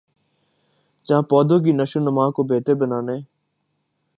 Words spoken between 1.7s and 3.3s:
نشوونما کو بہتر بنانے